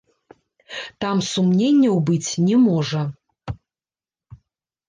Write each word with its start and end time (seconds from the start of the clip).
Там 1.03 1.17
сумненняў 1.31 1.95
быць 2.07 2.29
не 2.47 2.57
можа. 2.65 3.01